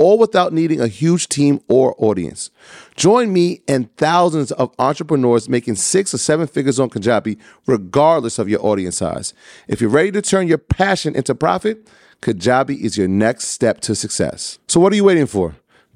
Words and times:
all 0.00 0.18
without 0.18 0.52
needing 0.52 0.80
a 0.80 0.88
huge 0.88 1.28
team 1.28 1.60
or 1.68 1.94
audience. 1.98 2.50
Join 2.96 3.32
me 3.32 3.60
and 3.68 3.94
thousands 3.96 4.50
of 4.52 4.74
entrepreneurs 4.78 5.48
making 5.48 5.74
six 5.76 6.14
or 6.14 6.18
seven 6.18 6.46
figures 6.46 6.80
on 6.80 6.88
Kajabi, 6.88 7.38
regardless 7.66 8.38
of 8.38 8.48
your 8.48 8.64
audience 8.64 8.96
size. 8.96 9.34
If 9.68 9.80
you're 9.80 9.90
ready 9.90 10.10
to 10.12 10.22
turn 10.22 10.48
your 10.48 10.58
passion 10.58 11.14
into 11.14 11.34
profit, 11.34 11.86
Kajabi 12.22 12.80
is 12.80 12.96
your 12.96 13.08
next 13.08 13.48
step 13.48 13.80
to 13.82 13.94
success. 13.94 14.58
So, 14.68 14.80
what 14.80 14.92
are 14.92 14.96
you 14.96 15.04
waiting 15.04 15.26
for? 15.26 15.56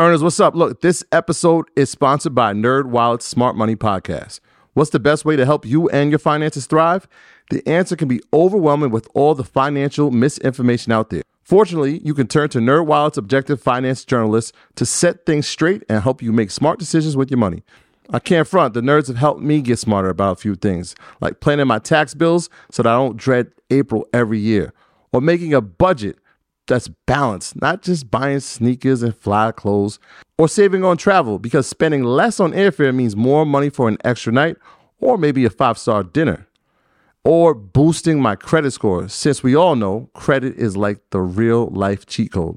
Earners, 0.00 0.22
what's 0.22 0.40
up? 0.40 0.54
Look, 0.54 0.80
this 0.80 1.04
episode 1.12 1.66
is 1.76 1.90
sponsored 1.90 2.34
by 2.34 2.54
NerdWallet's 2.54 3.26
Smart 3.26 3.54
Money 3.54 3.76
Podcast. 3.76 4.40
What's 4.72 4.88
the 4.88 4.98
best 4.98 5.26
way 5.26 5.36
to 5.36 5.44
help 5.44 5.66
you 5.66 5.90
and 5.90 6.10
your 6.10 6.18
finances 6.18 6.64
thrive? 6.64 7.06
The 7.50 7.62
answer 7.68 7.96
can 7.96 8.08
be 8.08 8.22
overwhelming 8.32 8.92
with 8.92 9.06
all 9.12 9.34
the 9.34 9.44
financial 9.44 10.10
misinformation 10.10 10.90
out 10.90 11.10
there. 11.10 11.20
Fortunately, 11.42 11.98
you 12.02 12.14
can 12.14 12.28
turn 12.28 12.48
to 12.48 12.60
NerdWallet's 12.60 13.18
objective 13.18 13.60
finance 13.60 14.06
journalists 14.06 14.54
to 14.76 14.86
set 14.86 15.26
things 15.26 15.46
straight 15.46 15.82
and 15.86 16.02
help 16.02 16.22
you 16.22 16.32
make 16.32 16.50
smart 16.50 16.78
decisions 16.78 17.14
with 17.14 17.30
your 17.30 17.36
money. 17.36 17.62
I 18.08 18.20
can't 18.20 18.48
front, 18.48 18.72
the 18.72 18.80
nerds 18.80 19.08
have 19.08 19.18
helped 19.18 19.42
me 19.42 19.60
get 19.60 19.78
smarter 19.78 20.08
about 20.08 20.38
a 20.38 20.40
few 20.40 20.54
things, 20.54 20.94
like 21.20 21.40
planning 21.40 21.66
my 21.66 21.78
tax 21.78 22.14
bills 22.14 22.48
so 22.70 22.82
that 22.82 22.88
I 22.88 22.96
don't 22.96 23.18
dread 23.18 23.52
April 23.68 24.08
every 24.14 24.38
year, 24.38 24.72
or 25.12 25.20
making 25.20 25.52
a 25.52 25.60
budget 25.60 26.16
that's 26.70 26.88
balanced, 27.06 27.60
not 27.60 27.82
just 27.82 28.10
buying 28.10 28.40
sneakers 28.40 29.02
and 29.02 29.14
fly 29.14 29.52
clothes, 29.52 29.98
or 30.38 30.48
saving 30.48 30.84
on 30.84 30.96
travel 30.96 31.38
because 31.38 31.66
spending 31.66 32.02
less 32.02 32.40
on 32.40 32.52
airfare 32.52 32.94
means 32.94 33.14
more 33.14 33.44
money 33.44 33.68
for 33.68 33.88
an 33.88 33.98
extra 34.04 34.32
night 34.32 34.56
or 34.98 35.18
maybe 35.18 35.44
a 35.44 35.50
five 35.50 35.76
star 35.76 36.02
dinner 36.02 36.46
or 37.24 37.52
boosting 37.54 38.22
my 38.22 38.34
credit 38.34 38.70
score, 38.70 39.08
since 39.08 39.42
we 39.42 39.54
all 39.54 39.76
know 39.76 40.08
credit 40.14 40.56
is 40.56 40.76
like 40.76 40.98
the 41.10 41.20
real 41.20 41.66
life 41.66 42.06
cheat 42.06 42.32
code. 42.32 42.56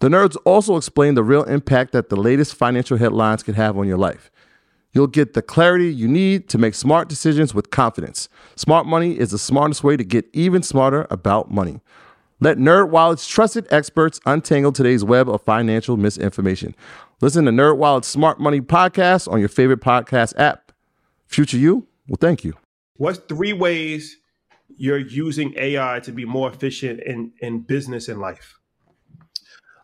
The 0.00 0.08
nerds 0.08 0.36
also 0.44 0.76
explain 0.76 1.14
the 1.14 1.24
real 1.24 1.44
impact 1.44 1.92
that 1.92 2.10
the 2.10 2.16
latest 2.16 2.54
financial 2.54 2.98
headlines 2.98 3.42
can 3.42 3.54
have 3.54 3.78
on 3.78 3.88
your 3.88 3.96
life. 3.96 4.30
You'll 4.92 5.06
get 5.06 5.34
the 5.34 5.42
clarity 5.42 5.92
you 5.92 6.08
need 6.08 6.48
to 6.48 6.58
make 6.58 6.74
smart 6.74 7.08
decisions 7.08 7.54
with 7.54 7.70
confidence. 7.70 8.28
Smart 8.56 8.86
money 8.86 9.18
is 9.18 9.30
the 9.30 9.38
smartest 9.38 9.84
way 9.84 9.96
to 9.96 10.04
get 10.04 10.26
even 10.32 10.62
smarter 10.62 11.06
about 11.10 11.50
money. 11.50 11.80
Let 12.38 12.58
NerdWallet's 12.58 13.26
trusted 13.26 13.66
experts 13.70 14.20
untangle 14.26 14.72
today's 14.72 15.02
web 15.02 15.28
of 15.28 15.42
financial 15.42 15.96
misinformation. 15.96 16.74
Listen 17.22 17.46
to 17.46 17.50
NerdWallet's 17.50 18.08
Smart 18.08 18.38
Money 18.38 18.60
podcast 18.60 19.30
on 19.30 19.40
your 19.40 19.48
favorite 19.48 19.80
podcast 19.80 20.34
app. 20.38 20.70
Future 21.26 21.56
you, 21.56 21.86
well, 22.08 22.18
thank 22.20 22.44
you. 22.44 22.52
What's 22.98 23.18
three 23.20 23.54
ways 23.54 24.18
you're 24.76 24.98
using 24.98 25.54
AI 25.56 26.00
to 26.00 26.12
be 26.12 26.26
more 26.26 26.50
efficient 26.50 27.00
in, 27.00 27.32
in 27.40 27.60
business 27.60 28.08
and 28.08 28.20
life? 28.20 28.58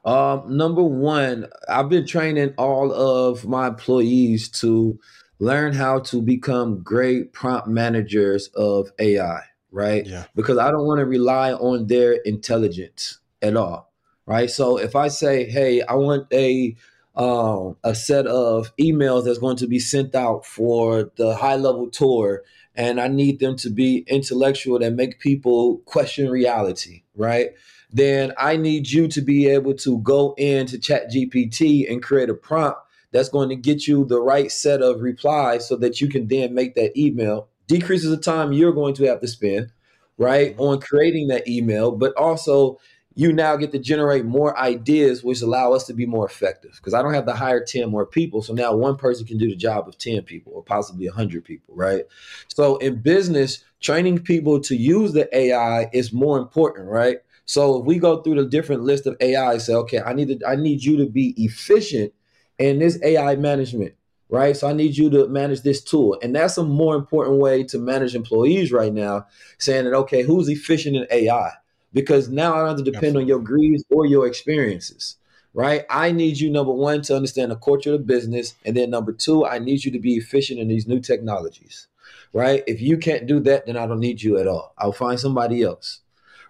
Um, 0.05 0.57
number 0.57 0.83
one, 0.83 1.47
I've 1.69 1.89
been 1.89 2.07
training 2.07 2.55
all 2.59 2.93
of 2.93 3.47
my 3.47 3.69
employees 3.69 4.51
to 4.61 4.99
learn 5.39 5.73
how 5.73 6.01
to 6.01 6.21
become 6.21 6.83
great 6.83 7.33
prompt 7.33 7.67
managers 7.67 8.49
of 8.49 8.91
AI, 8.99 9.41
right? 9.72 10.06
Yeah. 10.06 10.27
Because 10.34 10.59
I 10.59 10.71
don't 10.71 10.87
want 10.87 11.00
to 11.00 11.06
rely 11.06 11.53
on 11.53 11.87
their 11.88 12.12
intelligence 12.12 13.19
at 13.41 13.56
all, 13.56 13.93
right? 14.27 14.50
So 14.50 14.78
if 14.78 14.94
I 14.94 15.09
say, 15.09 15.49
hey, 15.49 15.83
I 15.83 15.94
want 15.94 16.27
a 16.33 16.77
um, 17.15 17.77
a 17.84 17.94
set 17.94 18.27
of 18.27 18.75
emails 18.77 19.25
that's 19.25 19.38
going 19.38 19.59
to 19.59 19.66
be 19.66 19.78
sent 19.78 20.15
out 20.15 20.47
for 20.47 21.10
the 21.16 21.37
high 21.37 21.56
level 21.56 21.91
tour 21.91 22.43
and 22.75 23.00
I 23.00 23.09
need 23.09 23.38
them 23.38 23.56
to 23.56 23.71
be 23.71 23.99
intellectual 24.06 24.78
that 24.78 24.94
make 24.94 25.19
people 25.19 25.78
question 25.84 26.31
reality, 26.31 27.03
right? 27.15 27.50
Then 27.93 28.33
I 28.39 28.56
need 28.56 28.89
you 28.89 29.09
to 29.09 29.21
be 29.21 29.47
able 29.49 29.75
to 29.75 29.99
go 29.99 30.34
into 30.39 30.78
ChatGPT 30.78 31.91
and 31.91 32.03
create 32.03 32.31
a 32.31 32.34
prompt 32.34 32.81
that's 33.10 33.28
going 33.28 33.50
to 33.50 33.56
get 33.56 33.87
you 33.87 34.06
the 34.06 34.21
right 34.21 34.50
set 34.50 34.81
of 34.81 35.03
replies 35.03 35.69
so 35.69 35.77
that 35.77 36.00
you 36.00 36.09
can 36.09 36.28
then 36.28 36.54
make 36.54 36.75
that 36.75 36.99
email. 36.99 37.49
Decreases 37.72 38.10
the 38.10 38.16
time 38.16 38.53
you're 38.53 38.72
going 38.72 38.94
to 38.94 39.05
have 39.05 39.21
to 39.21 39.28
spend, 39.28 39.72
right, 40.19 40.53
mm-hmm. 40.53 40.60
on 40.60 40.81
creating 40.81 41.28
that 41.28 41.49
email, 41.49 41.93
but 41.93 42.15
also 42.16 42.78
you 43.15 43.33
now 43.33 43.56
get 43.56 43.72
to 43.72 43.78
generate 43.78 44.25
more 44.25 44.59
ideas 44.59 45.22
which 45.22 45.43
allow 45.43 45.72
us 45.72 45.84
to 45.87 45.94
be 45.94 46.06
more 46.06 46.27
effective. 46.27 46.72
Because 46.77 46.94
i 46.94 47.03
don't 47.03 47.15
have 47.15 47.27
to 47.27 47.33
hire 47.33 47.65
10 47.65 47.91
more 47.91 48.06
people 48.06 48.43
so 48.43 48.53
now 48.53 48.75
one 48.75 48.97
person 48.97 49.27
can 49.27 49.38
do 49.38 49.49
the 49.49 49.56
job 49.56 49.88
of 49.88 49.99
10 49.99 50.22
people 50.22 50.53
or 50.55 50.62
possibly 50.62 51.06
100 51.09 51.44
people 51.44 51.75
right? 51.75 52.05
So 52.49 52.77
in 52.78 53.00
business 53.00 53.65
training 53.81 54.21
people 54.21 54.60
to 54.60 54.77
use 54.77 55.12
the 55.12 55.34
ai 55.37 55.91
is 55.93 56.12
more 56.12 56.39
important 56.39 56.89
right? 56.89 57.19
So 57.44 57.81
if 57.81 57.87
we 57.87 57.99
go 57.99 58.22
through 58.22 58.37
the 58.37 58.49
different 58.49 58.83
list 58.83 59.06
of 59.06 59.16
ai 59.21 59.59
say 59.59 59.75
okay 59.75 60.00
i 60.00 60.12
need 60.12 60.28
to 60.28 60.47
i 60.47 60.56
need 60.56 60.83
you 60.83 60.97
to 60.99 61.06
be 61.06 61.34
efficient 61.37 62.12
in 62.59 62.78
this 62.78 62.99
ai 63.03 63.37
management 63.37 63.94
right 64.32 64.56
so 64.56 64.69
i 64.69 64.72
need 64.72 64.97
you 64.97 65.09
to 65.09 65.28
manage 65.28 65.62
this 65.62 65.82
tool 65.82 66.19
and 66.22 66.34
that's 66.34 66.59
a 66.59 66.65
more 66.65 66.97
important 66.97 67.38
way 67.38 67.62
to 67.62 67.78
manage 67.78 68.16
employees 68.16 68.72
right 68.72 68.93
now 68.93 69.25
saying 69.59 69.84
that 69.84 69.94
okay 69.94 70.22
who's 70.22 70.48
efficient 70.48 70.97
in 70.97 71.06
ai 71.12 71.53
because 71.93 72.28
now 72.28 72.54
I 72.54 72.59
don't 72.59 72.69
have 72.69 72.76
to 72.78 72.84
depend 72.84 73.16
Absolutely. 73.16 73.22
on 73.22 73.28
your 73.28 73.38
greeds 73.41 73.84
or 73.91 74.06
your 74.06 74.26
experiences, 74.26 75.16
right? 75.54 75.84
I 75.91 76.12
need 76.12 76.38
you, 76.38 76.50
number 76.50 76.72
one, 76.72 77.03
to 77.03 77.16
understand 77.16 77.50
the 77.50 77.56
culture 77.56 77.94
of 77.94 78.00
the 78.00 78.04
business. 78.04 78.54
And 78.65 78.76
then 78.76 78.91
number 78.91 79.12
two, 79.12 79.44
I 79.44 79.59
need 79.59 79.84
you 79.84 79.91
to 79.92 79.98
be 79.98 80.15
efficient 80.15 80.60
in 80.60 80.69
these 80.69 80.87
new 80.87 81.00
technologies, 81.00 81.88
right? 82.32 82.65
If 82.66 82.81
you 82.81 82.97
can't 82.97 83.26
do 83.26 83.41
that, 83.41 83.66
then 83.66 83.76
I 83.76 83.87
don't 83.87 84.00
need 84.00 84.22
you 84.22 84.38
at 84.38 84.48
all. 84.48 84.75
I'll 84.78 84.92
find 84.92 85.21
somebody 85.21 85.62
else, 85.62 86.00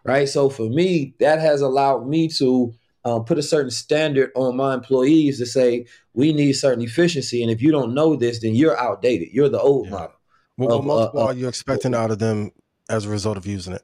right? 0.04 0.28
So 0.28 0.48
for 0.48 0.68
me, 0.68 1.14
that 1.18 1.40
has 1.40 1.60
allowed 1.60 2.06
me 2.06 2.28
to 2.38 2.74
uh, 3.04 3.20
put 3.20 3.38
a 3.38 3.42
certain 3.42 3.70
standard 3.70 4.30
on 4.34 4.56
my 4.56 4.74
employees 4.74 5.38
to 5.38 5.46
say, 5.46 5.86
we 6.14 6.32
need 6.32 6.52
certain 6.52 6.82
efficiency. 6.82 7.42
And 7.42 7.50
if 7.50 7.62
you 7.62 7.72
don't 7.72 7.94
know 7.94 8.16
this, 8.16 8.40
then 8.40 8.54
you're 8.54 8.78
outdated. 8.78 9.28
You're 9.32 9.48
the 9.48 9.60
old 9.60 9.86
yeah. 9.86 9.92
model. 9.92 10.12
What, 10.56 10.70
of, 10.70 10.84
multiple 10.84 11.20
uh, 11.20 11.26
are 11.26 11.32
you 11.34 11.48
expecting 11.48 11.94
out 11.94 12.10
of 12.10 12.18
them 12.18 12.52
as 12.88 13.06
a 13.06 13.08
result 13.08 13.36
of 13.36 13.46
using 13.46 13.72
it? 13.72 13.82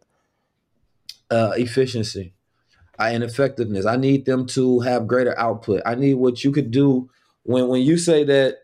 uh, 1.30 1.52
efficiency 1.56 2.34
and 2.98 3.22
effectiveness. 3.22 3.86
I 3.86 3.96
need 3.96 4.24
them 4.24 4.46
to 4.48 4.80
have 4.80 5.06
greater 5.06 5.38
output. 5.38 5.82
I 5.86 5.94
need 5.94 6.14
what 6.14 6.44
you 6.44 6.52
could 6.52 6.70
do 6.70 7.10
when 7.44 7.68
when 7.68 7.82
you 7.82 7.96
say 7.96 8.24
that 8.24 8.58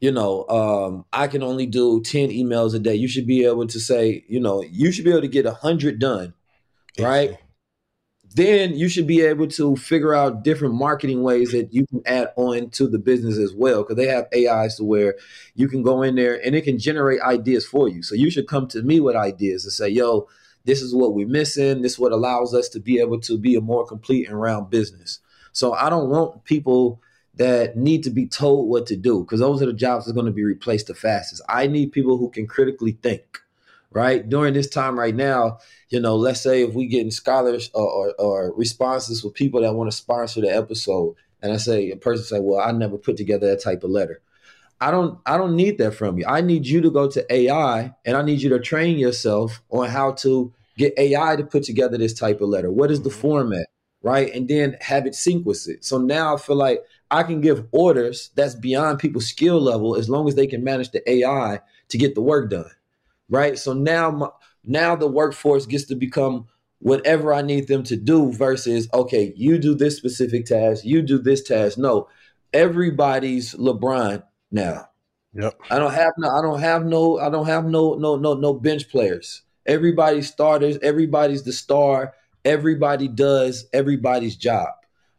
you 0.00 0.10
know 0.10 0.46
um, 0.48 1.04
I 1.12 1.26
can 1.26 1.42
only 1.42 1.66
do 1.66 2.02
ten 2.02 2.30
emails 2.30 2.74
a 2.74 2.78
day. 2.78 2.94
You 2.94 3.08
should 3.08 3.26
be 3.26 3.44
able 3.44 3.66
to 3.66 3.80
say 3.80 4.24
you 4.28 4.40
know 4.40 4.62
you 4.62 4.92
should 4.92 5.04
be 5.04 5.10
able 5.10 5.22
to 5.22 5.28
get 5.28 5.46
a 5.46 5.54
hundred 5.54 5.98
done, 5.98 6.34
right? 6.98 7.38
Then 8.32 8.76
you 8.76 8.88
should 8.88 9.08
be 9.08 9.22
able 9.22 9.48
to 9.48 9.74
figure 9.74 10.14
out 10.14 10.44
different 10.44 10.74
marketing 10.74 11.22
ways 11.22 11.50
that 11.50 11.74
you 11.74 11.86
can 11.86 12.00
add 12.06 12.28
on 12.36 12.70
to 12.70 12.86
the 12.86 12.98
business 12.98 13.38
as 13.38 13.52
well. 13.52 13.82
Because 13.82 13.96
they 13.96 14.06
have 14.06 14.28
AIs 14.32 14.76
to 14.76 14.84
where 14.84 15.16
you 15.54 15.66
can 15.66 15.82
go 15.82 16.02
in 16.02 16.14
there 16.14 16.40
and 16.44 16.54
it 16.54 16.62
can 16.62 16.78
generate 16.78 17.20
ideas 17.22 17.66
for 17.66 17.88
you. 17.88 18.02
So 18.02 18.14
you 18.14 18.30
should 18.30 18.46
come 18.46 18.68
to 18.68 18.82
me 18.82 19.00
with 19.00 19.16
ideas 19.16 19.64
and 19.64 19.72
say, 19.72 19.88
"Yo, 19.88 20.28
this 20.64 20.82
is 20.82 20.94
what 20.94 21.14
we're 21.14 21.26
missing. 21.26 21.82
This 21.82 21.92
is 21.92 21.98
what 21.98 22.12
allows 22.12 22.54
us 22.54 22.68
to 22.70 22.80
be 22.80 23.00
able 23.00 23.20
to 23.20 23.38
be 23.38 23.56
a 23.56 23.60
more 23.60 23.84
complete 23.86 24.28
and 24.28 24.40
round 24.40 24.70
business. 24.70 25.20
So 25.52 25.72
I 25.72 25.90
don't 25.90 26.08
want 26.08 26.44
people 26.44 27.00
that 27.34 27.76
need 27.76 28.02
to 28.04 28.10
be 28.10 28.26
told 28.26 28.68
what 28.68 28.86
to 28.86 28.96
do 28.96 29.20
because 29.20 29.40
those 29.40 29.62
are 29.62 29.66
the 29.66 29.72
jobs 29.72 30.04
that 30.04 30.12
are 30.12 30.14
going 30.14 30.26
to 30.26 30.32
be 30.32 30.44
replaced 30.44 30.88
the 30.88 30.94
fastest. 30.94 31.42
I 31.48 31.66
need 31.66 31.92
people 31.92 32.18
who 32.18 32.30
can 32.30 32.46
critically 32.46 32.92
think, 33.02 33.40
right? 33.92 34.28
During 34.28 34.54
this 34.54 34.68
time 34.68 34.98
right 34.98 35.14
now, 35.14 35.58
you 35.88 36.00
know, 36.00 36.16
let's 36.16 36.40
say 36.40 36.62
if 36.62 36.74
we 36.74 36.86
getting 36.86 37.10
scholars 37.10 37.70
or, 37.74 37.88
or, 37.88 38.14
or 38.18 38.54
responses 38.56 39.20
for 39.20 39.30
people 39.30 39.60
that 39.62 39.74
want 39.74 39.90
to 39.90 39.96
sponsor 39.96 40.40
the 40.40 40.54
episode, 40.54 41.16
and 41.42 41.52
I 41.52 41.56
say 41.56 41.90
a 41.90 41.96
person 41.96 42.24
say, 42.24 42.40
"Well, 42.40 42.60
I 42.60 42.72
never 42.72 42.98
put 42.98 43.16
together 43.16 43.48
that 43.48 43.62
type 43.62 43.82
of 43.82 43.90
letter." 43.90 44.20
I 44.80 44.90
don't 44.90 45.18
I 45.26 45.36
don't 45.36 45.56
need 45.56 45.78
that 45.78 45.92
from 45.94 46.18
you. 46.18 46.24
I 46.26 46.40
need 46.40 46.66
you 46.66 46.80
to 46.80 46.90
go 46.90 47.08
to 47.10 47.32
AI 47.32 47.94
and 48.04 48.16
I 48.16 48.22
need 48.22 48.40
you 48.40 48.48
to 48.50 48.58
train 48.58 48.98
yourself 48.98 49.62
on 49.70 49.88
how 49.88 50.12
to 50.12 50.52
get 50.78 50.94
AI 50.98 51.36
to 51.36 51.44
put 51.44 51.64
together 51.64 51.98
this 51.98 52.14
type 52.14 52.40
of 52.40 52.48
letter. 52.48 52.70
What 52.70 52.90
is 52.90 53.02
the 53.02 53.10
Mhm. 53.10 53.14
format? 53.14 53.66
Right. 54.02 54.34
And 54.34 54.48
then 54.48 54.78
have 54.80 55.06
it 55.06 55.14
sequence 55.14 55.68
it. 55.68 55.84
So 55.84 55.98
now 55.98 56.34
I 56.34 56.38
feel 56.38 56.56
like 56.56 56.82
I 57.10 57.22
can 57.22 57.42
give 57.42 57.66
orders 57.72 58.30
that's 58.34 58.54
beyond 58.54 58.98
people's 58.98 59.26
skill 59.26 59.60
level 59.60 59.96
as 59.96 60.08
long 60.08 60.26
as 60.26 60.34
they 60.36 60.46
can 60.46 60.64
manage 60.64 60.90
the 60.90 61.08
AI 61.10 61.60
to 61.88 61.98
get 61.98 62.14
the 62.14 62.22
work 62.22 62.50
done. 62.50 62.70
Right. 63.30 63.58
So 63.58 63.72
now 63.72 64.10
my, 64.10 64.28
now 64.64 64.96
the 64.96 65.08
workforce 65.08 65.64
gets 65.64 65.86
to 65.86 65.94
become 65.94 66.46
whatever 66.80 67.32
I 67.32 67.42
need 67.42 67.68
them 67.68 67.82
to 67.84 67.96
do 67.96 68.32
versus 68.32 68.88
okay, 68.92 69.32
you 69.36 69.58
do 69.58 69.74
this 69.74 69.96
specific 69.96 70.46
task, 70.46 70.84
you 70.84 71.00
do 71.02 71.18
this 71.18 71.42
task. 71.42 71.78
No, 71.78 72.08
everybody's 72.52 73.54
LeBron 73.54 74.22
now. 74.50 74.88
Yep. 75.34 75.60
I 75.70 75.78
don't 75.78 75.92
have 75.92 76.12
no 76.18 76.28
I 76.28 76.42
don't 76.42 76.60
have 76.60 76.84
no 76.84 77.18
I 77.18 77.30
don't 77.30 77.46
have 77.46 77.64
no 77.64 77.94
no 77.94 78.16
no 78.16 78.34
no 78.34 78.54
bench 78.54 78.88
players. 78.88 79.42
Everybody's 79.66 80.28
starters, 80.28 80.78
everybody's 80.82 81.44
the 81.44 81.52
star, 81.52 82.14
everybody 82.44 83.06
does 83.06 83.66
everybody's 83.72 84.36
job. 84.36 84.68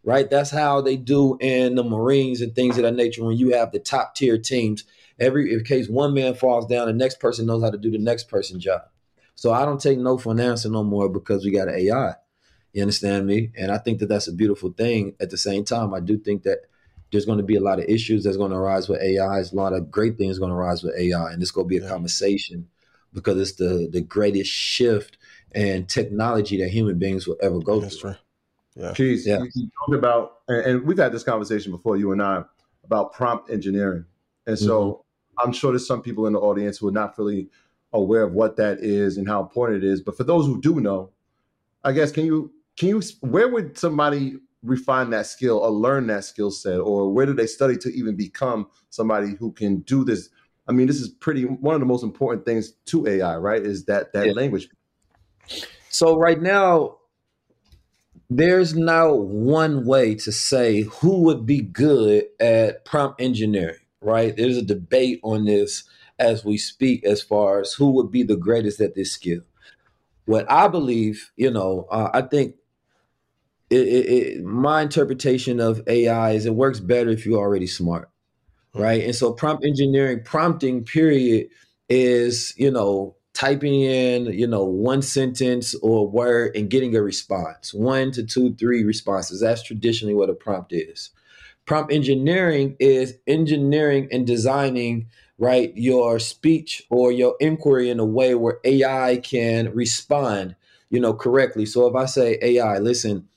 Right? 0.03 0.29
That's 0.29 0.49
how 0.49 0.81
they 0.81 0.97
do 0.97 1.37
in 1.39 1.75
the 1.75 1.83
Marines 1.83 2.41
and 2.41 2.55
things 2.55 2.75
of 2.77 2.83
that 2.83 2.95
nature 2.95 3.23
when 3.23 3.37
you 3.37 3.53
have 3.53 3.71
the 3.71 3.79
top 3.79 4.15
tier 4.15 4.37
teams. 4.37 4.83
Every 5.21 5.53
in 5.53 5.63
case 5.63 5.87
one 5.87 6.13
man 6.13 6.33
falls 6.33 6.65
down, 6.65 6.87
the 6.87 6.93
next 6.93 7.19
person 7.19 7.45
knows 7.45 7.63
how 7.63 7.69
to 7.69 7.77
do 7.77 7.91
the 7.91 7.97
next 7.97 8.27
person's 8.27 8.63
job. 8.63 8.81
So 9.35 9.53
I 9.53 9.63
don't 9.65 9.79
take 9.79 9.97
no 9.97 10.17
for 10.17 10.31
an 10.33 10.39
answer 10.39 10.69
no 10.69 10.83
more 10.83 11.07
because 11.07 11.45
we 11.45 11.51
got 11.51 11.67
an 11.67 11.75
AI. 11.75 12.15
You 12.73 12.81
understand 12.81 13.27
me? 13.27 13.51
And 13.57 13.71
I 13.71 13.77
think 13.77 13.99
that 13.99 14.07
that's 14.07 14.27
a 14.27 14.33
beautiful 14.33 14.71
thing. 14.71 15.15
At 15.19 15.29
the 15.29 15.37
same 15.37 15.63
time, 15.63 15.93
I 15.93 15.99
do 15.99 16.17
think 16.17 16.43
that 16.43 16.59
there's 17.11 17.25
going 17.25 17.37
to 17.37 17.43
be 17.43 17.55
a 17.55 17.61
lot 17.61 17.79
of 17.79 17.85
issues 17.85 18.23
that's 18.23 18.37
going 18.37 18.51
to 18.51 18.57
arise 18.57 18.87
with 18.89 19.01
AI. 19.01 19.35
There's 19.35 19.51
a 19.51 19.55
lot 19.55 19.73
of 19.73 19.91
great 19.91 20.17
things 20.17 20.39
going 20.39 20.51
to 20.51 20.55
arise 20.55 20.83
with 20.83 20.95
AI, 20.97 21.31
and 21.31 21.41
it's 21.41 21.51
going 21.51 21.65
to 21.65 21.69
be 21.69 21.77
a 21.77 21.81
Yeah. 21.81 21.89
conversation 21.89 22.67
because 23.13 23.39
it's 23.39 23.57
the 23.57 23.89
the 23.91 24.01
greatest 24.01 24.49
shift 24.49 25.17
and 25.53 25.87
technology 25.89 26.57
that 26.61 26.69
human 26.69 26.97
beings 26.97 27.27
will 27.27 27.37
ever 27.41 27.59
go 27.59 27.79
That's 27.81 27.97
through. 27.97 28.11
true. 28.11 28.19
Yeah. 28.75 28.93
Keys, 28.93 29.27
Yeah. 29.27 29.39
you, 29.39 29.49
you 29.53 29.69
talked 29.85 29.95
about, 29.97 30.37
and, 30.47 30.65
and 30.65 30.87
we've 30.87 30.97
had 30.97 31.11
this 31.11 31.23
conversation 31.23 31.71
before, 31.73 31.97
you 31.97 32.13
and 32.13 32.21
I, 32.21 32.43
about 32.85 33.11
prompt 33.11 33.49
engineering. 33.49 34.05
And 34.47 34.57
so 34.57 34.81
mm-hmm. 34.81 35.01
I'm 35.43 35.53
sure 35.53 35.71
there's 35.71 35.87
some 35.87 36.01
people 36.01 36.27
in 36.27 36.33
the 36.33 36.39
audience 36.39 36.77
who 36.77 36.87
are 36.87 36.93
not 36.93 37.17
really 37.17 37.49
aware 37.93 38.23
of 38.23 38.33
what 38.33 38.57
that 38.57 38.79
is 38.79 39.17
and 39.17 39.27
how 39.27 39.41
important 39.41 39.83
it 39.83 39.87
is. 39.87 40.01
But 40.01 40.17
for 40.17 40.23
those 40.23 40.45
who 40.45 40.61
do 40.61 40.79
know, 40.79 41.11
I 41.83 41.91
guess 41.91 42.11
can 42.11 42.25
you 42.25 42.53
can 42.77 42.89
you 42.89 43.01
where 43.21 43.49
would 43.49 43.77
somebody 43.77 44.37
refine 44.63 45.09
that 45.09 45.25
skill 45.25 45.57
or 45.57 45.71
learn 45.71 46.07
that 46.07 46.23
skill 46.23 46.51
set, 46.51 46.79
or 46.79 47.11
where 47.11 47.25
do 47.25 47.33
they 47.33 47.47
study 47.47 47.77
to 47.77 47.89
even 47.89 48.15
become 48.15 48.67
somebody 48.89 49.35
who 49.39 49.51
can 49.51 49.79
do 49.79 50.03
this? 50.03 50.29
I 50.67 50.71
mean, 50.71 50.87
this 50.87 51.01
is 51.01 51.09
pretty 51.09 51.45
one 51.45 51.73
of 51.73 51.81
the 51.81 51.87
most 51.87 52.03
important 52.03 52.45
things 52.45 52.73
to 52.85 53.07
AI, 53.07 53.37
right? 53.37 53.61
Is 53.61 53.85
that 53.85 54.13
that 54.13 54.27
Yeah. 54.27 54.33
language? 54.33 54.69
So 55.89 56.17
right 56.17 56.39
now, 56.39 56.97
there's 58.29 58.75
now 58.75 59.13
one 59.13 59.85
way 59.85 60.15
to 60.15 60.31
say 60.31 60.83
who 60.83 61.23
would 61.23 61.45
be 61.45 61.61
good 61.61 62.25
at 62.39 62.85
prompt 62.85 63.19
engineering, 63.19 63.79
right? 64.01 64.35
There's 64.35 64.57
a 64.57 64.63
debate 64.63 65.19
on 65.23 65.45
this 65.45 65.83
as 66.19 66.43
we 66.43 66.57
speak 66.57 67.03
as 67.03 67.21
far 67.21 67.61
as 67.61 67.73
who 67.73 67.91
would 67.91 68.11
be 68.11 68.23
the 68.23 68.35
greatest 68.35 68.81
at 68.81 68.95
this 68.95 69.11
skill. 69.11 69.41
What 70.25 70.49
I 70.49 70.67
believe, 70.67 71.31
you 71.35 71.51
know, 71.51 71.87
uh, 71.91 72.09
I 72.13 72.21
think 72.21 72.55
it, 73.69 73.87
it, 73.87 74.05
it, 74.09 74.43
my 74.43 74.81
interpretation 74.81 75.59
of 75.59 75.81
AI 75.87 76.31
is 76.31 76.45
it 76.45 76.55
works 76.55 76.79
better 76.79 77.09
if 77.09 77.25
you're 77.25 77.39
already 77.39 77.67
smart, 77.67 78.09
right? 78.75 79.03
And 79.03 79.15
so 79.15 79.31
prompt 79.31 79.65
engineering, 79.65 80.21
prompting, 80.23 80.83
period, 80.83 81.47
is 81.89 82.53
you 82.57 82.71
know 82.71 83.15
typing 83.33 83.81
in 83.81 84.25
you 84.25 84.47
know 84.47 84.63
one 84.63 85.01
sentence 85.01 85.73
or 85.75 86.07
word 86.07 86.55
and 86.55 86.69
getting 86.69 86.95
a 86.95 87.01
response, 87.01 87.73
one 87.73 88.11
to 88.11 88.23
two, 88.23 88.53
three 88.55 88.83
responses. 88.83 89.41
That's 89.41 89.63
traditionally 89.63 90.15
what 90.15 90.29
a 90.29 90.33
prompt 90.33 90.73
is. 90.73 91.11
Prompt 91.65 91.93
engineering 91.93 92.75
is 92.79 93.15
engineering 93.27 94.07
and 94.11 94.25
designing 94.27 95.07
right 95.37 95.71
your 95.75 96.19
speech 96.19 96.83
or 96.89 97.11
your 97.11 97.35
inquiry 97.39 97.89
in 97.89 97.99
a 97.99 98.05
way 98.05 98.35
where 98.35 98.59
AI 98.63 99.19
can 99.23 99.73
respond, 99.73 100.55
you 100.89 100.99
know, 100.99 101.13
correctly. 101.13 101.65
So 101.65 101.87
if 101.87 101.95
I 101.95 102.05
say 102.05 102.37
AI, 102.41 102.77
listen, 102.79 103.27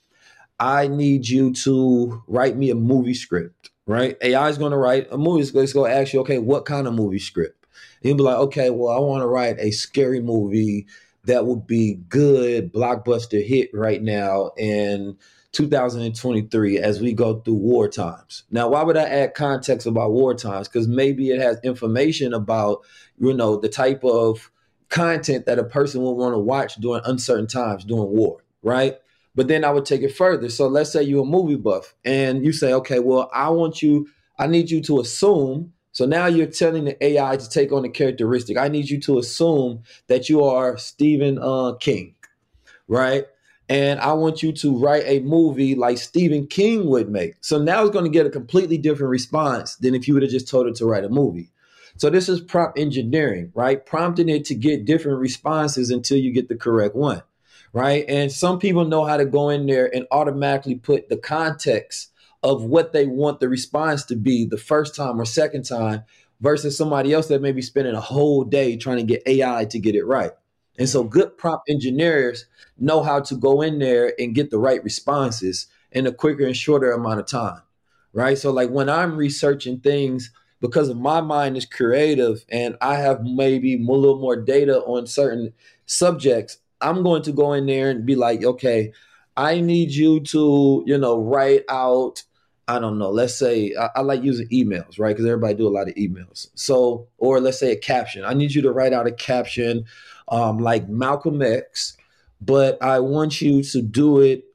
I 0.59 0.87
need 0.87 1.27
you 1.27 1.53
to 1.53 2.23
write 2.27 2.55
me 2.55 2.69
a 2.69 2.75
movie 2.75 3.13
script, 3.13 3.71
right? 3.87 4.17
AI 4.21 4.49
is 4.49 4.57
going 4.57 4.71
to 4.71 4.77
write 4.77 5.07
a 5.11 5.17
movie. 5.17 5.43
script 5.43 5.63
It's 5.63 5.73
going 5.73 5.91
to 5.91 5.97
ask 5.97 6.13
you, 6.13 6.21
okay, 6.21 6.37
what 6.37 6.65
kind 6.65 6.87
of 6.87 6.93
movie 6.93 7.19
script? 7.19 7.65
And 8.01 8.09
you'll 8.09 8.17
be 8.17 8.23
like, 8.23 8.37
okay, 8.37 8.69
well, 8.69 8.95
I 8.95 8.99
want 8.99 9.21
to 9.21 9.27
write 9.27 9.57
a 9.59 9.71
scary 9.71 10.21
movie 10.21 10.87
that 11.25 11.45
would 11.45 11.67
be 11.67 11.95
good, 12.07 12.71
blockbuster 12.71 13.45
hit 13.45 13.69
right 13.73 14.01
now 14.01 14.51
in 14.57 15.17
2023 15.55 16.77
as 16.79 16.99
we 16.99 17.13
go 17.13 17.39
through 17.39 17.53
war 17.53 17.87
times. 17.87 18.43
Now, 18.51 18.67
why 18.67 18.83
would 18.83 18.97
I 18.97 19.03
add 19.03 19.35
context 19.35 19.87
about 19.87 20.11
war 20.11 20.33
times? 20.33 20.67
Because 20.67 20.87
maybe 20.87 21.31
it 21.31 21.39
has 21.39 21.57
information 21.63 22.33
about, 22.33 22.81
you 23.17 23.33
know, 23.33 23.55
the 23.55 23.69
type 23.69 24.03
of 24.03 24.51
content 24.89 25.45
that 25.45 25.57
a 25.57 25.63
person 25.63 26.01
will 26.01 26.17
want 26.17 26.33
to 26.33 26.39
watch 26.39 26.75
during 26.75 27.01
uncertain 27.05 27.47
times 27.47 27.85
during 27.85 28.09
war, 28.09 28.43
right? 28.63 28.95
But 29.33 29.47
then 29.47 29.63
I 29.63 29.71
would 29.71 29.85
take 29.85 30.01
it 30.01 30.15
further. 30.15 30.49
So 30.49 30.67
let's 30.67 30.91
say 30.91 31.03
you're 31.03 31.23
a 31.23 31.25
movie 31.25 31.55
buff 31.55 31.95
and 32.03 32.45
you 32.45 32.51
say, 32.51 32.73
okay, 32.73 32.99
well, 32.99 33.29
I 33.33 33.49
want 33.49 33.81
you, 33.81 34.09
I 34.37 34.47
need 34.47 34.69
you 34.69 34.81
to 34.83 34.99
assume. 34.99 35.71
So 35.93 36.05
now 36.05 36.25
you're 36.25 36.47
telling 36.47 36.83
the 36.83 37.01
AI 37.01 37.37
to 37.37 37.49
take 37.49 37.71
on 37.71 37.83
the 37.83 37.89
characteristic. 37.89 38.57
I 38.57 38.67
need 38.67 38.89
you 38.89 38.99
to 39.01 39.19
assume 39.19 39.83
that 40.07 40.27
you 40.27 40.43
are 40.43 40.77
Stephen 40.77 41.39
uh, 41.41 41.75
King, 41.79 42.15
right? 42.89 43.25
And 43.67 43.99
I 43.99 44.13
want 44.13 44.43
you 44.43 44.51
to 44.53 44.77
write 44.77 45.03
a 45.05 45.21
movie 45.21 45.75
like 45.75 45.97
Stephen 45.97 46.47
King 46.47 46.87
would 46.87 47.09
make. 47.09 47.35
So 47.41 47.57
now 47.57 47.81
it's 47.81 47.91
going 47.91 48.05
to 48.05 48.11
get 48.11 48.27
a 48.27 48.29
completely 48.29 48.77
different 48.77 49.09
response 49.09 49.75
than 49.77 49.95
if 49.95 50.07
you 50.07 50.13
would 50.13 50.23
have 50.23 50.31
just 50.31 50.47
told 50.47 50.67
it 50.67 50.75
to 50.75 50.85
write 50.85 51.03
a 51.03 51.09
movie. 51.09 51.51
So 51.97 52.09
this 52.09 52.29
is 52.29 52.41
prompt 52.41 52.77
engineering, 52.77 53.51
right? 53.55 53.83
Prompting 53.83 54.29
it 54.29 54.45
to 54.45 54.55
get 54.55 54.85
different 54.85 55.19
responses 55.19 55.89
until 55.89 56.17
you 56.17 56.31
get 56.31 56.49
the 56.49 56.55
correct 56.55 56.95
one 56.95 57.23
right? 57.75 58.05
And 58.07 58.31
some 58.31 58.57
people 58.57 58.85
know 58.85 59.03
how 59.03 59.17
to 59.17 59.25
go 59.25 59.49
in 59.49 59.67
there 59.67 59.93
and 59.93 60.07
automatically 60.09 60.75
put 60.75 61.09
the 61.09 61.17
context 61.17 62.09
of 62.41 62.63
what 62.63 62.93
they 62.93 63.05
want 63.05 63.41
the 63.41 63.49
response 63.49 64.05
to 64.05 64.15
be 64.15 64.45
the 64.45 64.57
first 64.57 64.95
time 64.95 65.19
or 65.19 65.25
second 65.25 65.63
time 65.63 66.03
versus 66.39 66.77
somebody 66.77 67.11
else 67.11 67.27
that 67.27 67.41
may 67.41 67.51
be 67.51 67.61
spending 67.61 67.93
a 67.93 67.99
whole 67.99 68.45
day 68.45 68.77
trying 68.77 68.97
to 68.97 69.03
get 69.03 69.27
AI 69.27 69.65
to 69.65 69.77
get 69.77 69.93
it 69.93 70.05
right. 70.05 70.31
And 70.77 70.89
so 70.89 71.03
good 71.03 71.37
prompt 71.37 71.69
engineers 71.69 72.45
know 72.77 73.03
how 73.03 73.21
to 73.21 73.35
go 73.35 73.61
in 73.61 73.79
there 73.79 74.13
and 74.19 74.35
get 74.35 74.51
the 74.51 74.59
right 74.59 74.83
responses 74.83 75.67
in 75.91 76.05
a 76.05 76.11
quicker 76.11 76.45
and 76.45 76.57
shorter 76.57 76.91
amount 76.91 77.19
of 77.19 77.25
time. 77.25 77.61
Right. 78.13 78.37
So 78.37 78.51
like 78.51 78.69
when 78.69 78.89
I'm 78.89 79.17
researching 79.17 79.79
things, 79.79 80.31
because 80.61 80.93
my 80.93 81.21
mind 81.21 81.57
is 81.57 81.65
creative 81.65 82.45
and 82.49 82.77
I 82.81 82.95
have 82.95 83.23
maybe 83.23 83.75
a 83.75 83.77
little 83.77 84.19
more 84.19 84.35
data 84.35 84.79
on 84.81 85.05
certain 85.05 85.53
subjects, 85.85 86.57
I'm 86.81 87.03
going 87.03 87.23
to 87.23 87.31
go 87.31 87.53
in 87.53 87.65
there 87.65 87.89
and 87.89 88.05
be 88.05 88.15
like, 88.15 88.43
okay, 88.43 88.93
I 89.37 89.59
need 89.59 89.91
you 89.91 90.21
to, 90.21 90.83
you 90.85 90.97
know, 90.97 91.19
write 91.19 91.63
out, 91.69 92.23
I 92.67 92.79
don't 92.79 92.97
know, 92.97 93.09
let's 93.09 93.35
say 93.35 93.75
I, 93.79 93.89
I 93.97 94.01
like 94.01 94.23
using 94.23 94.47
emails, 94.47 94.97
right? 94.97 95.15
Because 95.15 95.25
everybody 95.25 95.53
do 95.55 95.67
a 95.67 95.69
lot 95.69 95.89
of 95.89 95.95
emails. 95.95 96.47
So, 96.55 97.07
or 97.17 97.39
let's 97.39 97.59
say 97.59 97.71
a 97.71 97.77
caption. 97.77 98.23
I 98.23 98.33
need 98.33 98.53
you 98.53 98.61
to 98.61 98.71
write 98.71 98.93
out 98.93 99.07
a 99.07 99.11
caption 99.11 99.85
um, 100.27 100.59
like 100.59 100.87
Malcolm 100.87 101.41
X, 101.41 101.97
but 102.41 102.81
I 102.81 102.99
want 102.99 103.41
you 103.41 103.63
to 103.63 103.81
do 103.81 104.21
it. 104.21 104.45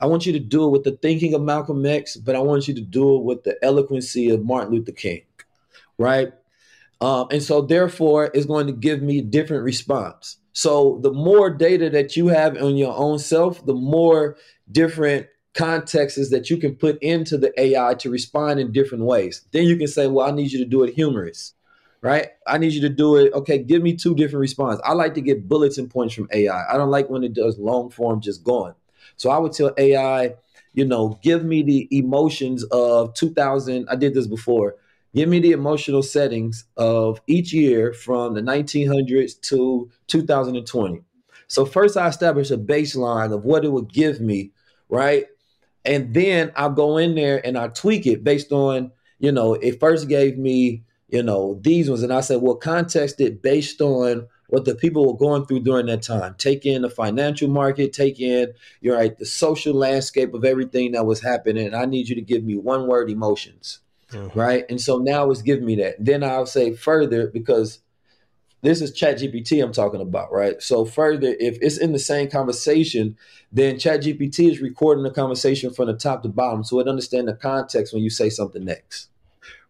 I 0.00 0.06
want 0.06 0.26
you 0.26 0.32
to 0.32 0.38
do 0.38 0.66
it 0.66 0.70
with 0.70 0.84
the 0.84 0.92
thinking 0.92 1.34
of 1.34 1.42
Malcolm 1.42 1.84
X, 1.86 2.16
but 2.16 2.36
I 2.36 2.40
want 2.40 2.68
you 2.68 2.74
to 2.74 2.80
do 2.80 3.16
it 3.16 3.22
with 3.24 3.44
the 3.44 3.56
eloquency 3.62 4.30
of 4.30 4.44
Martin 4.44 4.74
Luther 4.74 4.92
King, 4.92 5.22
right? 5.98 6.32
Um, 7.00 7.28
and 7.30 7.42
so, 7.42 7.62
therefore, 7.62 8.30
it's 8.34 8.46
going 8.46 8.66
to 8.66 8.72
give 8.72 9.02
me 9.02 9.18
a 9.18 9.22
different 9.22 9.64
response. 9.64 10.38
So 10.56 10.98
the 11.02 11.12
more 11.12 11.50
data 11.50 11.90
that 11.90 12.16
you 12.16 12.28
have 12.28 12.56
on 12.56 12.76
your 12.76 12.96
own 12.96 13.18
self, 13.18 13.66
the 13.66 13.74
more 13.74 14.38
different 14.72 15.26
contexts 15.52 16.30
that 16.30 16.48
you 16.48 16.56
can 16.56 16.74
put 16.74 17.02
into 17.02 17.36
the 17.36 17.52
AI 17.60 17.92
to 17.94 18.08
respond 18.08 18.58
in 18.58 18.72
different 18.72 19.04
ways. 19.04 19.42
Then 19.52 19.64
you 19.64 19.76
can 19.76 19.86
say, 19.86 20.06
well, 20.06 20.26
I 20.26 20.30
need 20.30 20.52
you 20.52 20.58
to 20.60 20.64
do 20.64 20.82
it 20.82 20.94
humorous, 20.94 21.52
right? 22.06 22.28
I 22.46 22.56
need 22.58 22.72
you 22.72 22.80
to 22.82 22.88
do 22.88 23.16
it. 23.16 23.32
Okay, 23.32 23.58
give 23.58 23.82
me 23.82 23.96
two 23.96 24.14
different 24.14 24.40
responses. 24.40 24.80
I 24.84 24.92
like 24.92 25.14
to 25.14 25.20
get 25.20 25.48
bullets 25.48 25.76
and 25.76 25.90
points 25.90 26.14
from 26.14 26.28
AI. 26.32 26.72
I 26.72 26.76
don't 26.76 26.90
like 26.90 27.10
when 27.10 27.24
it 27.24 27.32
does 27.34 27.58
long 27.58 27.90
form 27.90 28.20
just 28.20 28.44
going. 28.44 28.74
So 29.16 29.30
I 29.30 29.38
would 29.38 29.52
tell 29.52 29.74
AI, 29.76 30.34
you 30.72 30.84
know, 30.84 31.18
give 31.20 31.44
me 31.44 31.62
the 31.62 31.88
emotions 31.90 32.62
of 32.64 33.12
2000. 33.14 33.88
I 33.90 33.96
did 33.96 34.14
this 34.14 34.28
before. 34.28 34.76
Give 35.16 35.28
me 35.28 35.40
the 35.40 35.50
emotional 35.50 36.02
settings 36.02 36.66
of 36.76 37.20
each 37.26 37.52
year 37.52 37.92
from 37.92 38.34
the 38.34 38.40
1900s 38.40 39.40
to 39.48 39.90
2020. 40.06 41.02
So 41.48 41.64
first 41.64 41.96
I 41.96 42.06
establish 42.06 42.52
a 42.52 42.56
baseline 42.56 43.34
of 43.34 43.44
what 43.44 43.64
it 43.64 43.72
would 43.72 43.92
give 43.92 44.20
me, 44.20 44.52
right? 44.88 45.26
And 45.84 46.14
then 46.14 46.52
I'll 46.54 46.70
go 46.70 46.98
in 46.98 47.16
there 47.16 47.44
and 47.44 47.58
I 47.58 47.68
tweak 47.68 48.06
it 48.06 48.22
based 48.22 48.52
on, 48.52 48.92
you 49.18 49.32
know, 49.32 49.54
it 49.54 49.80
first 49.80 50.08
gave 50.08 50.38
me, 50.38 50.84
you 51.08 51.22
know, 51.22 51.58
these 51.62 51.88
ones. 51.88 52.02
And 52.02 52.12
I 52.12 52.20
said, 52.20 52.42
well, 52.42 52.56
context 52.56 53.20
it 53.20 53.42
based 53.42 53.80
on 53.80 54.26
what 54.48 54.64
the 54.64 54.74
people 54.74 55.06
were 55.06 55.18
going 55.18 55.44
through 55.44 55.60
during 55.60 55.86
that 55.86 56.02
time. 56.02 56.34
Take 56.38 56.66
in 56.66 56.82
the 56.82 56.90
financial 56.90 57.48
market, 57.48 57.92
take 57.92 58.20
in 58.20 58.52
you're 58.80 58.96
right, 58.96 59.16
the 59.16 59.26
social 59.26 59.74
landscape 59.74 60.34
of 60.34 60.44
everything 60.44 60.92
that 60.92 61.06
was 61.06 61.22
happening. 61.22 61.74
I 61.74 61.84
need 61.84 62.08
you 62.08 62.14
to 62.14 62.22
give 62.22 62.44
me 62.44 62.56
one 62.56 62.86
word 62.86 63.10
emotions. 63.10 63.80
Mm-hmm. 64.12 64.38
Right. 64.38 64.64
And 64.70 64.80
so 64.80 64.98
now 64.98 65.30
it's 65.30 65.42
giving 65.42 65.66
me 65.66 65.74
that. 65.76 65.96
Then 65.98 66.22
I'll 66.22 66.46
say 66.46 66.74
further 66.74 67.26
because 67.26 67.80
this 68.62 68.80
is 68.80 68.92
chat 68.92 69.18
gpt 69.18 69.62
i'm 69.62 69.72
talking 69.72 70.00
about 70.00 70.32
right 70.32 70.62
so 70.62 70.84
further 70.84 71.36
if 71.38 71.58
it's 71.60 71.76
in 71.76 71.92
the 71.92 71.98
same 71.98 72.28
conversation 72.28 73.16
then 73.52 73.78
chat 73.78 74.00
gpt 74.00 74.50
is 74.50 74.60
recording 74.60 75.04
the 75.04 75.10
conversation 75.10 75.72
from 75.72 75.86
the 75.86 75.94
top 75.94 76.22
to 76.22 76.28
bottom 76.28 76.64
so 76.64 76.80
it 76.80 76.88
understands 76.88 77.30
the 77.30 77.36
context 77.36 77.92
when 77.92 78.02
you 78.02 78.10
say 78.10 78.30
something 78.30 78.64
next 78.64 79.08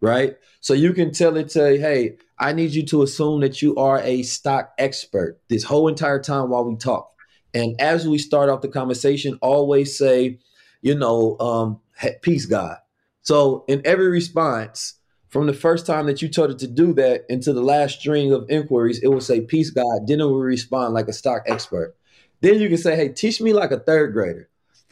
right 0.01 0.37
so 0.59 0.73
you 0.73 0.93
can 0.93 1.11
tell 1.11 1.37
it 1.37 1.49
to 1.49 1.79
hey 1.79 2.17
I 2.39 2.53
need 2.53 2.71
you 2.71 2.85
to 2.87 3.01
assume 3.01 3.41
that 3.41 3.61
you 3.61 3.75
are 3.77 3.99
a 3.99 4.21
stock 4.23 4.73
expert 4.77 5.39
this 5.49 5.63
whole 5.63 5.87
entire 5.87 6.21
time 6.21 6.49
while 6.49 6.63
we 6.63 6.75
talk. 6.75 7.11
And 7.53 7.79
as 7.81 8.07
we 8.07 8.19
start 8.19 8.49
off 8.49 8.61
the 8.61 8.67
conversation, 8.67 9.39
always 9.41 9.97
say, 9.97 10.39
you 10.81 10.93
know, 10.93 11.37
um, 11.39 11.79
peace, 12.21 12.45
God. 12.45 12.77
So 13.23 13.65
in 13.67 13.81
every 13.85 14.09
response, 14.09 14.93
from 15.29 15.47
the 15.47 15.53
first 15.53 15.85
time 15.85 16.05
that 16.05 16.21
you 16.21 16.29
told 16.29 16.51
it 16.51 16.59
to 16.59 16.67
do 16.67 16.93
that 16.93 17.25
into 17.27 17.53
the 17.53 17.61
last 17.61 17.99
string 17.99 18.31
of 18.31 18.49
inquiries, 18.49 18.99
it 19.01 19.07
will 19.07 19.21
say, 19.21 19.41
peace, 19.41 19.71
God. 19.71 20.05
Then 20.05 20.21
it 20.21 20.25
will 20.25 20.39
respond 20.39 20.93
like 20.93 21.07
a 21.07 21.13
stock 21.13 21.43
expert. 21.47 21.95
Then 22.41 22.59
you 22.59 22.69
can 22.69 22.77
say, 22.77 22.95
hey, 22.95 23.09
teach 23.09 23.41
me 23.41 23.51
like 23.51 23.71
a 23.71 23.79
third 23.79 24.13
grader. 24.13 24.47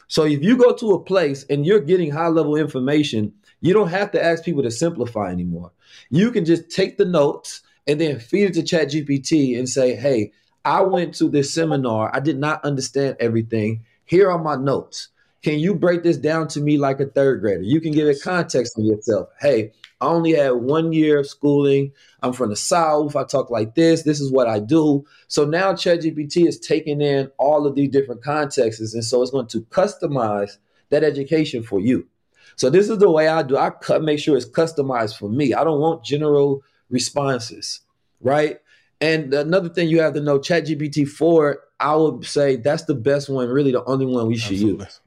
So 0.08 0.24
if 0.24 0.42
you 0.42 0.56
go 0.56 0.74
to 0.74 0.92
a 0.92 1.02
place 1.02 1.44
and 1.48 1.64
you're 1.64 1.80
getting 1.80 2.10
high 2.10 2.28
level 2.28 2.56
information, 2.56 3.32
you 3.60 3.72
don't 3.72 3.88
have 3.88 4.10
to 4.12 4.22
ask 4.22 4.44
people 4.44 4.62
to 4.62 4.70
simplify 4.70 5.30
anymore. 5.30 5.72
You 6.10 6.30
can 6.30 6.44
just 6.44 6.70
take 6.70 6.98
the 6.98 7.04
notes 7.04 7.62
and 7.86 8.00
then 8.00 8.18
feed 8.18 8.44
it 8.44 8.54
to 8.54 8.62
ChatGPT 8.62 9.58
and 9.58 9.68
say, 9.68 9.94
hey, 9.94 10.32
I 10.64 10.82
went 10.82 11.14
to 11.16 11.28
this 11.28 11.54
seminar. 11.54 12.10
I 12.14 12.20
did 12.20 12.38
not 12.38 12.64
understand 12.64 13.16
everything. 13.20 13.84
Here 14.04 14.30
are 14.30 14.42
my 14.42 14.56
notes. 14.56 15.08
Can 15.42 15.60
you 15.60 15.74
break 15.76 16.02
this 16.02 16.16
down 16.16 16.48
to 16.48 16.60
me 16.60 16.76
like 16.76 16.98
a 16.98 17.06
third 17.06 17.40
grader? 17.40 17.62
You 17.62 17.80
can 17.80 17.92
give 17.92 18.08
it 18.08 18.20
context 18.22 18.74
for 18.74 18.80
yourself. 18.80 19.28
Hey, 19.40 19.70
I 20.00 20.06
only 20.06 20.32
had 20.32 20.50
one 20.50 20.92
year 20.92 21.20
of 21.20 21.28
schooling. 21.28 21.92
I'm 22.22 22.32
from 22.32 22.50
the 22.50 22.56
South. 22.56 23.14
I 23.14 23.22
talk 23.24 23.48
like 23.48 23.76
this. 23.76 24.02
This 24.02 24.20
is 24.20 24.32
what 24.32 24.48
I 24.48 24.58
do. 24.58 25.06
So 25.28 25.44
now 25.44 25.72
ChatGPT 25.72 26.48
is 26.48 26.58
taking 26.58 27.00
in 27.00 27.30
all 27.38 27.66
of 27.66 27.76
these 27.76 27.90
different 27.90 28.24
contexts. 28.24 28.92
And 28.92 29.04
so 29.04 29.22
it's 29.22 29.30
going 29.30 29.46
to 29.46 29.60
customize 29.62 30.56
that 30.90 31.04
education 31.04 31.62
for 31.62 31.80
you. 31.80 32.08
So 32.54 32.70
this 32.70 32.88
is 32.88 32.98
the 32.98 33.10
way 33.10 33.28
I 33.28 33.42
do. 33.42 33.56
I 33.56 33.70
cut, 33.70 34.02
make 34.02 34.18
sure 34.18 34.36
it's 34.36 34.48
customized 34.48 35.18
for 35.18 35.28
me. 35.28 35.52
I 35.54 35.64
don't 35.64 35.80
want 35.80 36.04
general 36.04 36.62
responses, 36.88 37.80
right? 38.20 38.58
And 39.00 39.34
another 39.34 39.68
thing 39.68 39.88
you 39.88 40.00
have 40.00 40.14
to 40.14 40.20
know, 40.20 40.38
ChatGPT 40.38 41.06
four, 41.08 41.60
I 41.80 41.94
would 41.96 42.24
say 42.24 42.56
that's 42.56 42.84
the 42.84 42.94
best 42.94 43.28
one, 43.28 43.48
really 43.48 43.72
the 43.72 43.84
only 43.84 44.06
one 44.06 44.26
we 44.26 44.36
should 44.36 44.52
Absolutely. 44.52 44.84
use. 44.86 45.00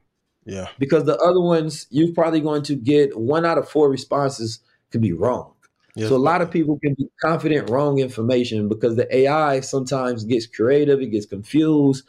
Yeah. 0.44 0.68
Because 0.78 1.04
the 1.04 1.18
other 1.18 1.40
ones, 1.40 1.86
you're 1.90 2.14
probably 2.14 2.40
going 2.40 2.62
to 2.64 2.76
get 2.76 3.16
one 3.18 3.44
out 3.44 3.58
of 3.58 3.68
four 3.68 3.90
responses 3.90 4.60
could 4.90 5.00
be 5.00 5.12
wrong. 5.12 5.52
Yes, 5.96 6.08
so 6.08 6.16
a 6.16 6.18
lot 6.18 6.40
of 6.40 6.50
people 6.50 6.78
can 6.78 6.94
be 6.94 7.08
confident 7.20 7.68
wrong 7.68 7.98
information 7.98 8.68
because 8.68 8.96
the 8.96 9.12
AI 9.14 9.60
sometimes 9.60 10.24
gets 10.24 10.46
creative, 10.46 11.00
it 11.00 11.10
gets 11.10 11.26
confused, 11.26 12.04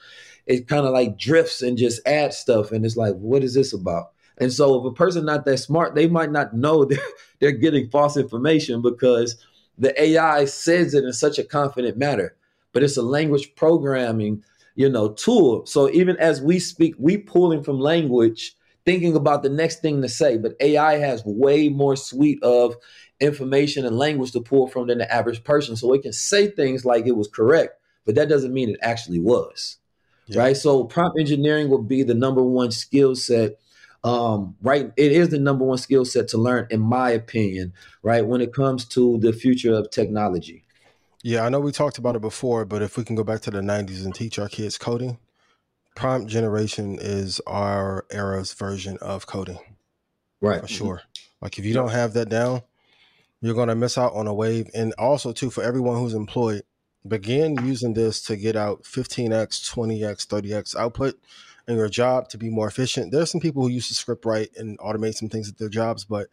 it 0.46 0.68
kind 0.68 0.86
of 0.86 0.94
like 0.94 1.18
drifts 1.18 1.62
and 1.62 1.78
just 1.78 2.06
adds 2.08 2.38
stuff, 2.38 2.72
and 2.72 2.86
it's 2.86 2.96
like, 2.96 3.16
what 3.16 3.44
is 3.44 3.56
this 3.56 3.74
about? 3.74 4.12
And 4.42 4.52
so 4.52 4.80
if 4.80 4.92
a 4.92 4.94
person 4.94 5.24
not 5.24 5.46
that 5.46 5.58
smart, 5.60 5.94
they 5.94 6.08
might 6.08 6.32
not 6.32 6.54
know 6.54 6.84
they're, 6.86 7.00
they're 7.40 7.52
getting 7.52 7.90
false 7.90 8.18
information 8.18 8.82
because 8.82 9.38
the 9.78 10.00
AI 10.02 10.46
says 10.46 10.94
it 10.94 11.06
in 11.06 11.14
such 11.14 11.40
a 11.40 11.44
confident 11.44 11.98
manner. 11.98 12.36
But 12.74 12.84
it's 12.84 12.98
a 12.98 13.04
language 13.04 13.54
programming, 13.56 14.44
you 14.76 14.90
know, 14.90 15.10
tool. 15.10 15.66
So 15.68 15.90
even 15.92 16.18
as 16.18 16.42
we 16.42 16.58
speak, 16.58 16.96
we 16.98 17.18
pulling 17.18 17.64
from 17.64 17.80
language, 17.80 18.56
thinking 18.84 19.16
about 19.16 19.44
the 19.44 19.50
next 19.50 19.82
thing 19.82 20.02
to 20.02 20.10
say. 20.10 20.38
But 20.38 20.56
AI 20.60 20.98
has 20.98 21.24
way 21.24 21.70
more 21.70 21.96
suite 21.96 22.42
of 22.42 22.76
information 23.20 23.86
and 23.86 23.98
language 23.98 24.32
to 24.32 24.42
pull 24.42 24.68
from 24.68 24.88
than 24.88 24.98
the 24.98 25.14
average 25.14 25.44
person. 25.44 25.76
So 25.76 25.94
it 25.94 26.02
can 26.02 26.14
say 26.14 26.48
things 26.48 26.84
like 26.84 27.06
it 27.06 27.16
was 27.16 27.28
correct, 27.28 27.80
but 28.06 28.16
that 28.16 28.30
doesn't 28.30 28.54
mean 28.54 28.70
it 28.70 28.80
actually 28.82 29.20
was. 29.20 29.78
Yeah. 30.28 30.40
Right. 30.40 30.58
So 30.58 30.86
prompt 30.86 31.20
engineering 31.20 31.70
will 31.70 31.84
be 31.84 32.02
the 32.02 32.16
number 32.16 32.42
one 32.42 32.72
skill 32.72 33.16
set 33.16 33.60
um, 34.04 34.56
right 34.62 34.92
it 34.98 35.12
is 35.12 35.30
the 35.30 35.40
number 35.40 35.64
one 35.64 35.78
skill 35.78 36.06
set 36.06 36.28
to 36.30 36.38
learn 36.38 36.68
in 36.70 36.80
my 36.80 37.12
opinion 37.12 37.74
right 38.04 38.26
when 38.26 38.42
it 38.42 38.54
comes 38.54 38.86
to 38.86 39.20
the 39.20 39.34
future 39.34 39.74
of 39.74 39.90
technology. 39.92 40.64
Yeah 41.24 41.46
i 41.46 41.50
know 41.50 41.60
we 41.60 41.72
talked 41.72 41.98
about 41.98 42.16
it 42.16 42.22
before 42.22 42.66
but 42.66 42.82
if 42.82 42.98
we 42.98 43.04
can 43.04 43.16
go 43.16 43.24
back 43.24 43.42
to 43.42 43.52
the 43.52 43.62
90s 43.62 44.04
and 44.04 44.16
teach 44.16 44.40
our 44.40 44.50
kids 44.50 44.78
coding 44.78 45.20
prompt 45.96 46.30
generation 46.30 46.98
is 47.00 47.40
our 47.46 48.06
era's 48.12 48.54
version 48.54 48.98
of 49.02 49.28
coding. 49.28 49.60
Right. 50.40 50.62
For 50.62 50.68
sure. 50.68 50.96
Mm-hmm. 50.96 51.44
like 51.44 51.60
if 51.60 51.66
you 51.66 51.74
don't 51.74 51.92
have 51.92 52.14
that 52.14 52.30
down 52.30 52.64
you're 53.42 53.56
going 53.56 53.70
to 53.70 53.76
miss 53.76 53.98
out 53.98 54.14
on 54.14 54.28
a 54.28 54.34
wave. 54.34 54.70
And 54.74 54.94
also 54.98 55.34
too 55.34 55.50
for 55.50 55.64
everyone 55.64 55.98
who's 55.98 56.14
employed 56.14 56.62
begin 57.08 57.66
using 57.66 57.94
this 57.94 58.22
to 58.22 58.36
get 58.36 58.56
out 58.56 58.84
15x 58.84 59.74
20x 59.74 60.28
30x 60.28 60.76
output 60.76 61.20
in 61.68 61.76
your 61.76 61.90
job 61.90 62.30
to 62.30 62.38
be 62.38 62.50
more 62.50 62.68
efficient. 62.68 63.12
There's 63.12 63.32
some 63.32 63.42
people 63.42 63.64
who 63.64 63.70
use 63.70 63.90
the 63.90 63.96
script 63.96 64.26
write 64.26 64.50
and 64.58 64.78
automate 64.80 65.16
some 65.16 65.30
things 65.30 65.50
at 65.50 65.58
their 65.58 65.70
jobs, 65.70 66.06
but 66.06 66.28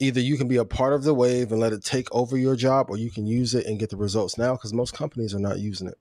either 0.00 0.20
you 0.20 0.36
can 0.36 0.48
be 0.48 0.56
a 0.56 0.64
part 0.64 0.92
of 0.92 1.04
the 1.04 1.14
wave 1.14 1.52
and 1.52 1.60
let 1.60 1.72
it 1.72 1.84
take 1.84 2.12
over 2.12 2.36
your 2.36 2.56
job, 2.56 2.86
or 2.88 2.96
you 2.96 3.10
can 3.10 3.26
use 3.26 3.54
it 3.54 3.66
and 3.66 3.78
get 3.78 3.90
the 3.90 3.96
results 3.96 4.38
now 4.38 4.52
because 4.52 4.72
most 4.72 4.94
companies 4.94 5.34
are 5.34 5.40
not 5.40 5.58
using 5.58 5.88
it. 5.88 5.98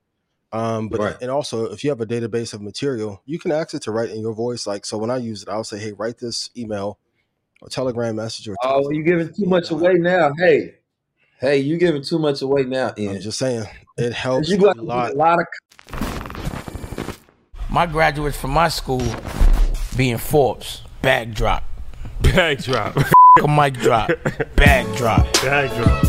Um, 0.52 0.90
but 0.90 1.00
right. 1.00 1.16
and 1.22 1.30
also 1.30 1.66
if 1.66 1.84
you 1.84 1.92
have 1.92 2.02
a 2.02 2.08
database 2.08 2.54
of 2.54 2.62
material, 2.62 3.22
you 3.26 3.38
can 3.38 3.52
ask 3.52 3.76
it 3.76 3.84
to 3.84 3.92
write 3.92 4.10
in 4.10 4.20
your 4.20 4.34
voice. 4.34 4.66
Like 4.66 4.84
so, 4.84 4.98
when 4.98 5.12
I 5.12 5.18
use 5.18 5.44
it, 5.44 5.50
I'll 5.50 5.64
say, 5.64 5.78
"Hey, 5.78 5.92
write 5.92 6.18
this 6.18 6.50
email 6.58 6.98
or 7.62 7.70
Telegram 7.70 8.16
message." 8.16 8.48
Or 8.48 8.56
oh, 8.64 8.90
you're 8.90 9.04
giving 9.04 9.32
too 9.32 9.46
much 9.46 9.70
away 9.70 9.94
now. 9.94 10.32
Hey, 10.40 10.76
hey, 11.40 11.58
you 11.60 11.78
giving 11.78 12.02
too 12.02 12.18
much 12.18 12.42
away 12.42 12.64
now. 12.64 12.96
Ian. 12.98 13.18
I'm 13.18 13.22
just 13.22 13.38
saying 13.38 13.66
it 13.98 14.14
helps 14.14 14.50
you 14.50 14.58
got 14.58 14.78
a 14.78 14.82
lot. 14.82 15.12
A 15.12 15.16
lot 15.16 15.40
of 15.40 15.46
my 17.70 17.86
graduates 17.86 18.38
from 18.38 18.52
my 18.52 18.68
school 18.68 19.04
being 19.96 20.18
Forbes, 20.18 20.82
bag 21.02 21.34
drop. 21.34 21.64
Bag 22.22 22.64
drop. 22.64 22.96
a 23.44 23.48
mic 23.48 23.76
drop. 23.76 24.12
Bag 24.56 24.96
drop. 24.98 25.32
Bag 25.42 25.70
drop. 25.82 26.09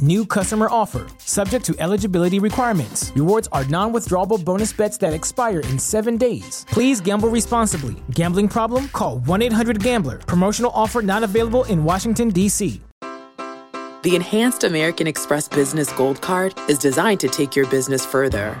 New 0.00 0.26
customer 0.26 0.68
offer, 0.70 1.06
subject 1.18 1.64
to 1.66 1.74
eligibility 1.78 2.38
requirements. 2.38 3.12
Rewards 3.14 3.48
are 3.52 3.64
non 3.66 3.92
withdrawable 3.92 4.44
bonus 4.44 4.72
bets 4.72 4.96
that 4.98 5.12
expire 5.12 5.60
in 5.60 5.78
seven 5.78 6.16
days. 6.16 6.66
Please 6.68 7.00
gamble 7.00 7.28
responsibly. 7.28 7.96
Gambling 8.10 8.48
problem? 8.48 8.88
Call 8.88 9.18
1 9.20 9.42
800 9.42 9.82
Gambler. 9.82 10.18
Promotional 10.18 10.70
offer 10.74 11.02
not 11.02 11.22
available 11.22 11.64
in 11.64 11.84
Washington, 11.84 12.30
D.C. 12.30 12.80
The 14.02 14.14
Enhanced 14.14 14.64
American 14.64 15.06
Express 15.06 15.48
Business 15.48 15.90
Gold 15.94 16.20
Card 16.20 16.54
is 16.68 16.78
designed 16.78 17.20
to 17.20 17.28
take 17.28 17.56
your 17.56 17.66
business 17.70 18.04
further. 18.04 18.60